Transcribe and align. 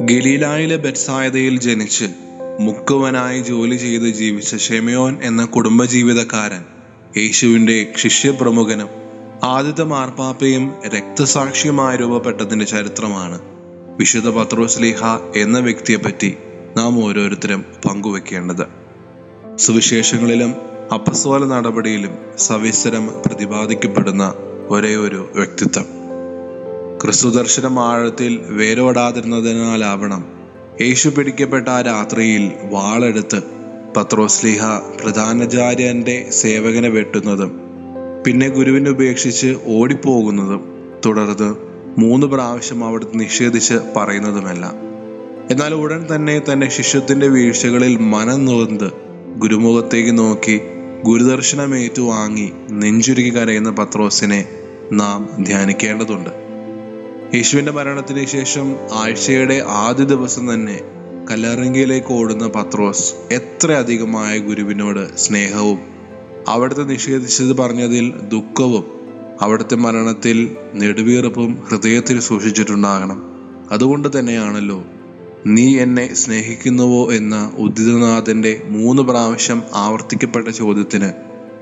ഗലീലായിലെ 0.00 0.76
ബെറ്റ്സായതയിൽ 0.76 1.60
ജനിച്ച് 1.60 2.04
മുക്കുവനായി 2.60 3.42
ജോലി 3.42 3.76
ചെയ്ത് 3.76 4.02
ജീവിച്ച 4.02 4.56
ഷെമയോൻ 4.56 5.18
എന്ന 5.22 5.44
കുടുംബജീവിതക്കാരൻ 5.44 6.64
യേശുവിന്റെ 7.16 7.92
ശിഷ്യപ്രമുഖനും 7.96 8.88
ആദ്യത്തെ 9.44 9.84
മാർപ്പാപ്പയും 9.84 10.72
രക്തസാക്ഷിയുമായി 10.86 11.96
രൂപപ്പെട്ടതിന്റെ 11.96 12.64
ചരിത്രമാണ്. 12.64 13.40
വിശുദ്ധ 13.98 14.28
പത്രോസ്ലീഹ 14.28 15.04
എന്ന 15.36 15.58
വ്യക്തിയെപ്പറ്റി 15.58 16.36
നാം 16.76 17.04
ഓരോരുത്തരും 17.04 17.64
പങ്കുവെക്കേണ്ടത്. 17.88 18.66
സുവിശേഷങ്ങളിലും 19.56 20.54
അപ്പസ്വല 20.92 21.44
നടപടിയിലും 21.44 22.18
സവിസ്തരം 22.38 23.06
പ്രതിപാദിക്കപ്പെടുന്ന 23.26 24.34
ഒരേ 24.68 24.96
ഒരു 24.96 25.30
വ്യക്തിത്വം. 25.34 25.95
ക്രിസ്തുദർശനം 27.06 27.80
ആഴത്തിൽ 27.80 28.40
വേരോടാതിരുന്നതിനാലാവണം. 28.48 30.24
യേശു 30.80 31.08
പിടിക്കപ്പെട്ട 31.08 31.68
ആ 31.68 31.80
രാത്രിയിൽ 31.80 32.52
വാളെടുത്ത് 32.64 33.42
പത്രോസ്ലിഹ 33.96 34.64
പ്രധാനാചാര്യന്റെ 35.02 36.26
സേവകനെ 36.30 36.88
വെട്ടുന്നതും 36.88 37.60
പിന്നെ 38.26 38.48
ഗുരുവിനെ 38.48 38.90
ഉപേക്ഷിച്ച് 38.90 39.56
ഓടിപ്പോകുന്നതും 39.66 40.90
തുടർന്ന് 41.06 41.54
മൂന്ന് 42.00 42.26
പ്രാവശ്യം 42.26 42.84
അവിടുത്തെ 42.84 43.16
നിഷേധിച്ച് 43.16 43.74
പറയുന്നതുമെല്ലാം. 43.96 44.74
എന്നാൽ 45.50 45.74
ഉടൻ 45.74 46.06
തന്നെ 46.14 46.38
തന്റെ 46.38 46.68
ശിഷ്യത്തിന്റെ 46.68 47.26
വീഴ്ചകളിൽ 47.26 47.96
മനം 47.96 48.44
നൊന്ത് 48.44 48.90
ഗുരുമുഖത്തേക്ക് 49.36 50.18
നോക്കി 50.18 50.60
ഗുരുദർശനം 51.04 51.76
ഏറ്റുവാങ്ങി 51.76 52.52
നെഞ്ചുരുക്കി 52.70 53.36
കരയുന്ന 53.36 53.70
പത്രോസിനെ 53.70 54.48
നാം 54.92 55.44
ധ്യാനിക്കേണ്ടതുണ്ട്. 55.44 56.45
യേശുവിന്റെ 57.34 57.72
മരണത്തിന് 57.72 58.26
ശേഷം 58.26 58.76
ആഴ്ചയുടെ 58.92 59.62
ആദ്യ 59.68 60.04
ദിവസം 60.04 60.54
തന്നെ 60.54 60.80
കല്ലറങ്കിയിലേക്ക് 61.30 62.12
ഓടുന്ന 62.12 62.46
പത്രോസ് 62.46 63.12
എത്ര 63.32 63.72
അധികമായ 63.72 64.38
ഗുരുവിനോട് 64.38 65.16
സ്നേഹവും 65.16 65.78
അവിടുത്തെ 66.48 66.82
നിഷേധിച്ചത് 66.82 67.52
പറഞ്ഞതിൽ 67.52 68.12
ദുഃഖവും 68.28 68.84
അവിടുത്തെ 69.42 69.74
മരണത്തിൽ 69.74 70.56
നെടുവീർപ്പും 70.74 71.58
ഹൃദയത്തിൽ 71.70 72.20
സൂക്ഷിച്ചിട്ടുണ്ടാകണം. 72.20 73.22
അതുകൊണ്ട് 73.70 74.18
തന്നെയാണല്ലോ 74.18 74.84
നീ 75.46 75.78
എന്നെ 75.78 76.14
സ്നേഹിക്കുന്നുവോ 76.14 77.12
എന്ന 77.12 77.52
ഉദിതനാഥന്റെ 77.58 78.62
മൂന്ന് 78.64 79.02
പ്രാവശ്യം 79.02 79.62
ആവർത്തിക്കപ്പെട്ട 79.74 80.48
ചോദ്യത്തിന് 80.48 81.12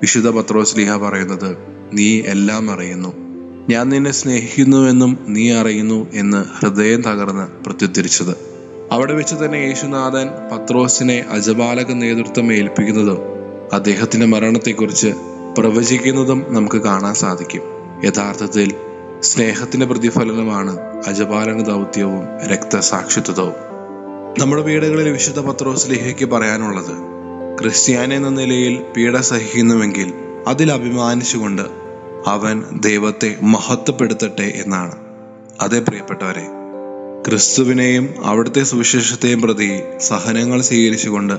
വിശുദ്ധ 0.00 0.28
പത്രോസ്ലിഹ 0.28 0.96
പറയുന്നത്. 0.96 1.56
നീ 1.92 2.22
എല്ലാം 2.26 2.70
അറിയുന്നു. 2.70 3.29
ഞാൻ 3.70 3.88
നിന്നെ 3.88 4.10
സ്നേഹിക്കുന്നുവെന്നും 4.10 5.24
നീ 5.28 5.52
അറിയുന്നു 5.52 6.06
എന്ന് 6.14 6.44
ഹൃദയം 6.58 7.02
തകർന്ന് 7.02 7.64
പ്രത്യുദ്ധരിച്ചത്. 7.64 8.32
അവിടെ 8.92 9.12
വെച്ച് 9.12 9.34
തന്നെ 9.34 9.56
യേശുനാഥൻ 9.56 10.28
പത്രോസിനെ 10.52 11.24
അജപാലക 11.30 11.92
നേതൃത്വം 11.92 12.52
ഏൽപ്പിക്കുന്നതും 12.52 13.18
അദ്ദേഹത്തിന്റെ 13.72 14.26
മരണത്തെക്കുറിച്ച് 14.26 15.10
പ്രവചിക്കുന്നതും 15.58 16.46
നമുക്ക് 16.48 16.76
കാണാൻ 16.76 17.14
സാധിക്കും. 17.14 17.62
യഥാർത്ഥത്തിൽ 18.04 18.74
സ്നേഹത്തിന്റെ 19.20 19.86
പ്രതിഫലനമാണ് 19.86 20.78
അജപാലക 21.06 21.60
ദൗത്യവും 21.62 22.24
രക്തസാക്ഷിത്വവും. 22.46 23.56
നമ്മുടെ 24.38 24.62
വീടുകളിൽ 24.62 25.08
വിശുദ്ധ 25.08 25.40
പത്രോസ് 25.40 25.90
ലേഹയ്ക്ക് 25.90 26.24
പറയാനുള്ളത് 26.24 26.94
ക്രിസ്ത്യാനി 27.58 28.14
എന്ന 28.14 28.28
നിലയിൽ 28.28 28.82
പീഡ 28.96 29.16
സഹിക്കുന്നുവെങ്കിൽ 29.20 30.12
അതിൽ 30.46 30.72
അഭിമാനിച്ചുകൊണ്ട് 30.72 31.79
അവൻ 32.26 32.64
ദൈവത്തെ 32.80 33.36
മഹത്വപ്പെടുത്തട്ടെ 33.42 34.42
എന്നാണ്. 34.42 34.94
അതേ 35.60 35.80
പ്രിയപ്പെട്ടവരെ 35.80 36.46
ക്രിസ്തുവിനെയും 37.28 38.14
അവിടുത്തെ 38.24 38.62
സുവിശേഷത്തെയും 38.62 39.42
പ്രതി 39.42 39.80
സഹനങ്ങൾ 39.98 40.60
സ്വീകരിച്ചുകൊണ്ട് 40.60 41.34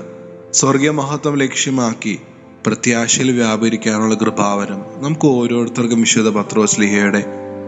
സ്വർഗീയ 0.50 0.90
മഹത്വം 0.90 1.38
ലക്ഷ്യമാക്കി 1.38 2.20
പ്രത്യാശയിൽ 2.66 3.32
വ്യാപരിക്കാനുള്ള 3.32 4.14
കൃപാവരം 4.14 4.84
നമുക്ക് 4.96 5.26
ഓരോരുത്തർക്കും 5.26 6.00
വിശുദ്ധ 6.00 6.28
പത്രോസ്ലിഹയുടെ 6.28 7.24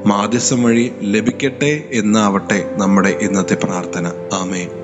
മാധ്യസ്ഥം 0.07 0.63
വഴി 0.63 0.93
ലഭിക്കട്ടെ 1.01 1.85
എന്നാവട്ടെ 1.91 2.71
നമ്മുടെ 2.77 3.09
ഇന്നത്തെ 3.09 3.55
പ്രാർത്ഥന. 3.55 4.13
ആമേൻ. 4.33 4.84